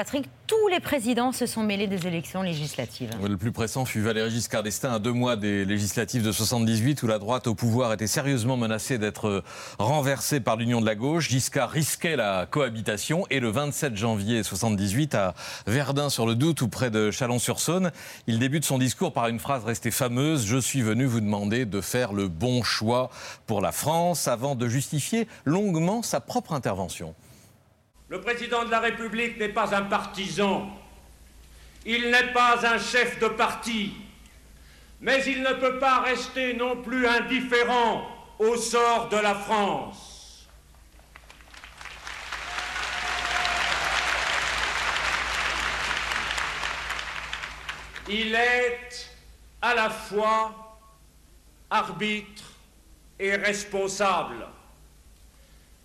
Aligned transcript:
Patrick, 0.00 0.30
tous 0.46 0.68
les 0.68 0.80
présidents 0.80 1.30
se 1.30 1.44
sont 1.44 1.62
mêlés 1.62 1.86
des 1.86 2.06
élections 2.06 2.40
législatives. 2.40 3.10
Le 3.22 3.36
plus 3.36 3.52
pressant 3.52 3.84
fut 3.84 4.00
Valéry 4.00 4.30
Giscard 4.30 4.62
d'Estaing 4.62 4.94
à 4.94 4.98
deux 4.98 5.12
mois 5.12 5.36
des 5.36 5.66
législatives 5.66 6.22
de 6.22 6.32
78 6.32 7.02
où 7.02 7.06
la 7.06 7.18
droite 7.18 7.46
au 7.46 7.54
pouvoir 7.54 7.92
était 7.92 8.06
sérieusement 8.06 8.56
menacée 8.56 8.96
d'être 8.96 9.44
renversée 9.78 10.40
par 10.40 10.56
l'union 10.56 10.80
de 10.80 10.86
la 10.86 10.94
gauche. 10.94 11.28
Giscard 11.28 11.68
risquait 11.68 12.16
la 12.16 12.46
cohabitation 12.46 13.26
et 13.28 13.40
le 13.40 13.50
27 13.50 13.94
janvier 13.94 14.42
78 14.42 15.14
à 15.16 15.34
Verdun 15.66 16.08
sur 16.08 16.24
le 16.24 16.34
Doute 16.34 16.62
ou 16.62 16.68
près 16.68 16.90
de 16.90 17.10
Chalon-sur-Saône, 17.10 17.92
il 18.26 18.38
débute 18.38 18.64
son 18.64 18.78
discours 18.78 19.12
par 19.12 19.28
une 19.28 19.38
phrase 19.38 19.66
restée 19.66 19.90
fameuse 19.90 20.46
Je 20.46 20.56
suis 20.56 20.80
venu 20.80 21.04
vous 21.04 21.20
demander 21.20 21.66
de 21.66 21.82
faire 21.82 22.14
le 22.14 22.28
bon 22.28 22.62
choix 22.62 23.10
pour 23.46 23.60
la 23.60 23.70
France 23.70 24.28
avant 24.28 24.54
de 24.54 24.66
justifier 24.66 25.28
longuement 25.44 26.00
sa 26.00 26.20
propre 26.20 26.54
intervention. 26.54 27.14
Le 28.10 28.20
président 28.20 28.64
de 28.64 28.72
la 28.72 28.80
République 28.80 29.38
n'est 29.38 29.50
pas 29.50 29.72
un 29.72 29.82
partisan, 29.82 30.68
il 31.86 32.10
n'est 32.10 32.32
pas 32.32 32.58
un 32.66 32.76
chef 32.76 33.20
de 33.20 33.28
parti, 33.28 33.94
mais 35.00 35.24
il 35.26 35.42
ne 35.42 35.52
peut 35.52 35.78
pas 35.78 36.00
rester 36.00 36.54
non 36.54 36.82
plus 36.82 37.06
indifférent 37.06 38.04
au 38.40 38.56
sort 38.56 39.10
de 39.10 39.16
la 39.16 39.36
France. 39.36 40.48
Il 48.08 48.34
est 48.34 49.08
à 49.62 49.72
la 49.76 49.88
fois 49.88 50.80
arbitre 51.70 52.42
et 53.20 53.36
responsable. 53.36 54.48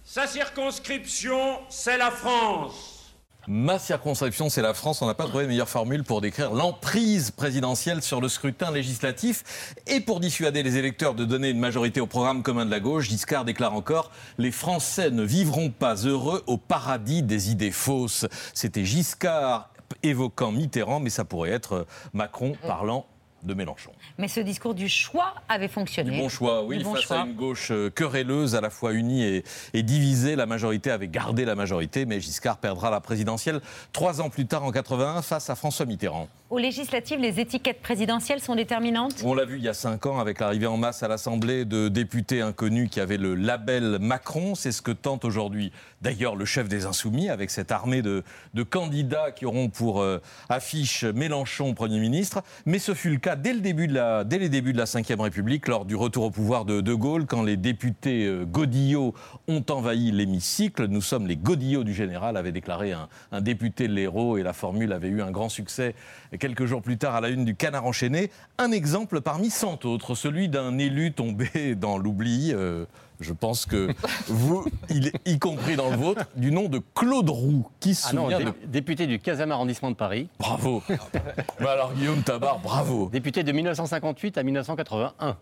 Sa 0.08 0.28
circonscription, 0.28 1.58
c'est 1.68 1.98
la 1.98 2.12
France. 2.12 3.16
Ma 3.48 3.80
circonscription, 3.80 4.50
c'est 4.50 4.62
la 4.62 4.76
France. 4.76 5.02
On 5.02 5.08
n'a 5.08 5.16
pas 5.16 5.26
trouvé 5.26 5.46
de 5.46 5.50
meilleure 5.50 5.68
formule 5.68 6.04
pour 6.04 6.22
décrire 6.22 6.54
l'emprise 6.54 7.32
présidentielle 7.32 8.04
sur 8.04 8.22
le 8.22 8.30
scrutin 8.30 8.70
législatif 8.70 9.76
et 9.88 10.02
pour 10.02 10.20
dissuader 10.20 10.62
les 10.62 10.78
électeurs 10.78 11.16
de 11.16 11.26
donner 11.26 11.50
une 11.50 11.60
majorité 11.60 12.02
au 12.02 12.06
programme 12.06 12.44
commun 12.44 12.68
de 12.68 12.72
la 12.72 12.80
gauche. 12.80 13.10
Giscard 13.10 13.46
déclare 13.46 13.74
encore 13.74 14.12
Les 14.38 14.52
Français 14.52 15.10
ne 15.10 15.24
vivront 15.24 15.72
pas 15.72 15.96
heureux 15.96 16.44
au 16.46 16.58
paradis 16.58 17.24
des 17.24 17.50
idées 17.50 17.72
fausses. 17.72 18.28
C'était 18.54 18.86
Giscard 18.86 19.72
évoquant 20.04 20.52
Mitterrand, 20.52 21.00
mais 21.00 21.10
ça 21.10 21.26
pourrait 21.26 21.50
être 21.50 21.88
Macron 22.14 22.54
parlant 22.62 23.08
de 23.46 23.54
Mélenchon. 23.54 23.92
Mais 24.18 24.28
ce 24.28 24.40
discours 24.40 24.74
du 24.74 24.90
choix 24.90 25.36
avait 25.50 25.68
fonctionné. 25.68 26.12
Du 26.12 26.18
bon 26.18 26.30
choix, 26.30 26.64
oui, 26.64 26.84
face 26.84 27.12
à 27.12 27.26
une 27.26 27.36
gauche 27.36 27.72
euh, 27.72 27.90
querelleuse, 27.90 28.56
à 28.56 28.62
la 28.62 28.70
fois 28.70 28.94
unie 28.94 29.24
et, 29.24 29.44
et, 29.74 29.84
divisée. 29.84 30.36
La 30.36 30.46
majorité 30.46 30.92
avait 30.92 31.08
gardé 31.08 31.46
la 31.46 31.56
majorité, 31.56 32.06
mais 32.06 32.20
Giscard 32.20 32.58
perdra 32.58 32.90
la 32.90 33.02
présidentielle 33.02 33.62
trois 33.94 34.22
ans 34.22 34.30
plus 34.30 34.46
tard, 34.46 34.64
en 34.64 34.72
81, 34.72 35.22
face 35.22 35.50
à 35.50 35.56
François 35.56 35.86
Mitterrand. 35.86 36.28
Aux 36.52 36.60
législatives, 36.60 37.20
les 37.20 37.40
étiquettes 37.40 37.82
présidentielles 37.82 38.40
sont 38.40 38.56
déterminantes? 38.56 39.24
On 39.24 39.34
l'a 39.34 39.46
vu 39.46 39.58
il 39.58 39.64
y 39.64 39.68
a 39.68 39.74
cinq 39.74 40.06
ans 40.06 40.20
avec 40.20 40.40
l'arrivée 40.40 40.68
en 40.68 40.78
masse 40.78 41.02
à 41.02 41.08
l'Assemblée 41.08 41.66
de 41.66 41.88
députés 41.88 42.42
inconnus 42.42 42.90
qui 42.92 43.00
avaient 43.00 43.18
le 43.18 43.34
label 43.34 43.98
Macron. 44.00 44.54
C'est 44.54 44.72
ce 44.72 44.84
que 44.84 44.92
tente 44.92 45.26
aujourd'hui 45.26 45.72
d'ailleurs 46.02 46.36
le 46.36 46.46
chef 46.46 46.68
des 46.70 46.86
Insoumis 46.86 47.30
avec 47.30 47.50
cette 47.50 47.72
armée 47.72 48.04
de, 48.04 48.24
de 48.54 48.64
candidats 48.64 49.32
qui 49.32 49.48
auront 49.48 49.70
pour 49.70 50.02
euh, 50.02 50.22
affiche 50.48 51.04
Mélenchon 51.04 51.74
Premier 51.74 52.00
ministre. 52.00 52.44
Mais 52.68 52.78
ce 52.78 52.94
fut 52.94 53.10
le 53.10 53.18
cas 53.18 53.35
dès, 53.36 53.54
le 53.54 53.60
début 53.60 53.88
de 53.88 53.94
la, 53.94 54.24
dès 54.24 54.40
les 54.40 54.50
débuts 54.50 54.74
de 54.74 54.78
la 54.78 54.86
Ve 54.86 55.22
République, 55.22 55.68
lors 55.68 55.86
du 55.86 55.96
retour 55.96 56.26
au 56.26 56.32
pouvoir 56.32 56.66
de 56.66 56.82
De 56.82 56.94
Gaulle, 56.94 57.26
quand 57.26 57.44
les 57.44 57.58
députés 57.58 58.26
euh, 58.26 58.46
Godillot 58.46 59.14
ont 59.48 59.64
envahi 59.70 60.12
l'hémicycle. 60.12 60.88
Nous 60.88 61.02
sommes 61.02 61.28
les 61.28 61.38
Godillots 61.38 61.84
du 61.84 61.94
général, 61.94 62.38
avait 62.38 62.52
déclaré 62.52 62.92
un, 62.92 63.08
un 63.32 63.42
député 63.42 63.88
de 63.88 63.94
l'Hérault 63.94 64.38
et 64.38 64.44
la 64.44 64.54
formule 64.54 64.94
avait 64.94 65.10
eu 65.10 65.22
un 65.22 65.32
grand 65.32 65.50
succès 65.50 65.96
quelques 66.40 66.66
jours 66.66 66.82
plus 66.82 66.98
tard 66.98 67.16
à 67.16 67.22
la 67.22 67.30
une 67.30 67.46
du 67.46 67.56
Canard 67.56 67.86
enchaîné. 67.86 68.32
Un 68.58 68.72
exemple 68.72 69.22
parmi 69.22 69.50
cent 69.50 69.80
autres, 69.86 70.16
celui 70.16 70.50
d'un 70.50 70.78
élu 70.78 71.12
tombé 71.12 71.76
dans 71.76 71.98
l'oubli. 71.98 72.52
Euh, 72.54 72.86
je 73.20 73.34
pense 73.34 73.66
que 73.66 73.94
vous, 74.28 74.66
il, 74.90 75.12
y 75.26 75.40
compris 75.40 75.76
dans 75.76 75.90
le 75.90 75.98
vôtre, 75.98 76.26
du 76.36 76.52
nom 76.52 76.68
de 76.68 76.82
Claude 76.94 77.30
Roux, 77.30 77.68
qui 77.80 77.96
se 77.96 78.08
ah 78.08 78.10
souvient 78.12 78.40
non, 78.40 78.54
député 78.66 79.08
du 79.08 79.18
15e 79.18 79.52
arrondissement 79.52 79.92
de 79.92 79.96
Paris. 79.96 80.30
Bravo. 80.40 80.84
bah 81.60 81.72
alors 81.72 81.94
Guillaume 81.94 82.24
Tabar, 82.24 82.60
bravo. 82.60 83.10
Député 83.12 83.44
de 83.44 83.52
1958 83.52 84.38
à 84.38 84.44
1981. 84.44 85.38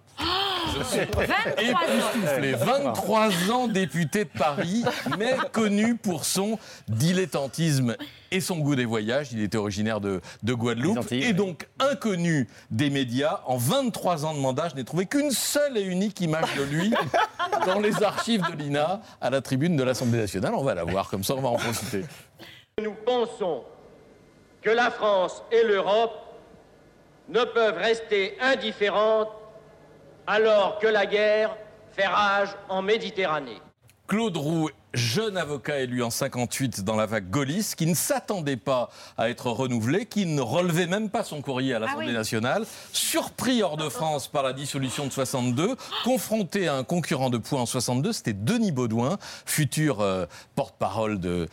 Époustouflé, 1.58 2.54
23 2.54 3.52
ans 3.52 3.68
député 3.68 4.26
de 4.26 4.30
Paris, 4.30 4.84
mais 5.18 5.36
connu 5.52 5.96
pour 5.96 6.26
son 6.26 6.58
dilettantisme 6.88 7.96
et 8.32 8.42
son 8.42 8.58
goût 8.58 8.76
des 8.76 8.86
voyages. 8.86 9.32
Il 9.32 9.42
était 9.42 9.58
originaire 9.58 10.02
de, 10.02 10.22
de 10.42 10.54
Guadeloupe 10.54 11.12
et 11.12 11.34
donc 11.34 11.68
inconnu 11.80 12.48
des 12.72 12.90
médias. 12.90 13.42
En 13.46 13.58
23 13.58 14.26
ans 14.26 14.34
de 14.34 14.40
mandat, 14.40 14.70
je 14.70 14.76
n'ai 14.76 14.84
trouvé 14.84 15.06
qu'une 15.06 15.32
seule 15.32 15.78
et 15.78 15.84
unique 15.84 16.20
image 16.22 16.56
de 16.58 16.64
lui 16.64 16.94
dans 17.66 17.80
les 17.80 18.04
archives 18.04 18.44
de 18.52 18.58
l'INA 18.58 19.02
à 19.22 19.30
la 19.30 19.42
tribune 19.42 19.76
de 19.76 19.84
l'Assemblée 19.84 20.20
nationale. 20.20 20.54
On 20.56 20.64
va 20.64 20.74
la 20.74 20.84
voir, 20.84 21.10
comme 21.10 21.24
ça 21.24 21.36
on 21.36 21.42
va 21.42 21.50
en 21.50 21.56
profiter. 21.58 22.06
Nous 22.82 22.96
pensons 23.06 23.64
que 24.62 24.70
la 24.70 24.90
France 24.90 25.44
et 25.52 25.64
l'Europe 25.64 26.12
ne 27.30 27.44
peuvent 27.44 27.78
rester 27.78 28.38
indifférentes 28.42 29.30
alors 30.28 30.80
que 30.80 30.88
la 30.88 31.06
guerre 31.06 31.56
fait 31.92 32.08
rage 32.08 32.50
en 32.70 32.82
Méditerranée. 32.82 33.62
Claude 34.08 34.38
Roux 34.38 34.70
jeune 34.94 35.38
avocat 35.38 35.80
élu 35.80 36.04
en 36.04 36.10
58 36.10 36.84
dans 36.84 36.96
la 36.96 37.06
vague 37.06 37.30
gaulliste, 37.30 37.76
qui 37.76 37.86
ne 37.86 37.96
s'attendait 37.96 38.58
pas 38.58 38.90
à 39.18 39.30
être 39.30 39.48
renouvelé, 39.48 40.06
qui 40.06 40.26
ne 40.26 40.42
relevait 40.42 40.88
même 40.88 41.10
pas 41.10 41.24
son 41.24 41.42
courrier 41.42 41.74
à 41.74 41.80
l'Assemblée 41.80 42.12
ah 42.12 42.14
nationale, 42.14 42.66
surpris 42.92 43.64
hors 43.64 43.78
de 43.78 43.90
France 43.90 44.28
par 44.28 44.44
la 44.44 44.54
dissolution 44.54 45.06
de 45.06 45.12
62, 45.12 45.76
confronté 46.04 46.68
à 46.68 46.76
un 46.76 46.84
concurrent 46.84 47.30
de 47.30 47.38
poids 47.38 47.62
en 47.62 47.66
62, 47.66 48.14
c'était 48.14 48.34
Denis 48.34 48.72
Baudouin, 48.72 49.18
futur 49.46 50.02
euh, 50.02 50.26
porte-parole 50.56 51.20
de, 51.20 51.48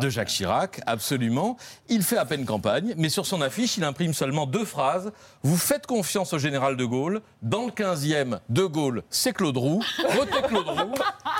de 0.00 0.08
Jacques 0.08 0.28
Chirac, 0.28 0.80
absolument. 0.86 1.56
Il 1.88 2.02
fait 2.02 2.18
à 2.18 2.24
peine 2.24 2.44
campagne, 2.44 2.94
mais 2.96 3.08
sur 3.08 3.26
son 3.26 3.40
affiche, 3.40 3.76
il 3.76 3.84
imprime 3.84 4.14
seulement 4.14 4.46
deux 4.46 4.64
phrases. 4.64 5.12
Vous 5.42 5.56
faites 5.56 5.86
confiance 5.86 6.32
au 6.32 6.38
général 6.38 6.76
de 6.76 6.84
Gaulle. 6.84 7.22
Dans 7.42 7.66
le 7.66 7.72
15e, 7.72 8.38
de 8.48 8.64
Gaulle, 8.64 9.02
c'est 9.10 9.32
Claude 9.32 9.56
Roux. 9.56 9.82
Votez 10.14 10.42
Claude 10.46 10.68
Roux. 10.68 10.94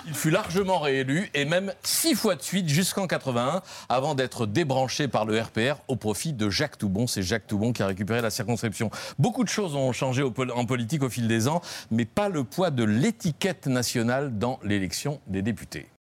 Il 0.06 0.14
fut 0.14 0.30
largement 0.30 0.78
réélu 0.78 1.30
et 1.42 1.44
même 1.44 1.72
six 1.82 2.14
fois 2.14 2.36
de 2.36 2.42
suite 2.42 2.69
jusqu'en 2.69 3.08
81 3.08 3.62
avant 3.88 4.14
d'être 4.14 4.47
débranché 4.47 5.08
par 5.08 5.25
le 5.25 5.41
RPR 5.41 5.75
au 5.88 5.97
profit 5.97 6.32
de 6.32 6.48
Jacques 6.48 6.78
Toubon. 6.78 7.08
C'est 7.08 7.25
Jacques 7.25 7.48
Toubon 7.48 7.72
qui 7.72 7.82
a 7.82 7.88
récupéré 7.88 8.20
la 8.20 8.30
circonscription. 8.30 8.92
Beaucoup 9.19 9.42
de 9.42 9.48
choses 9.48 9.75
ont 9.75 9.91
changé 9.91 10.22
en 10.22 10.64
politique 10.64 11.02
au 11.02 11.08
fil 11.08 11.26
des 11.26 11.48
ans, 11.48 11.60
mais 11.91 12.04
pas 12.04 12.28
le 12.28 12.44
poids 12.44 12.70
de 12.70 12.84
l'étiquette 12.84 13.66
nationale 13.66 14.38
dans 14.38 14.60
l'élection 14.62 15.20
des 15.26 15.42
députés. 15.42 15.88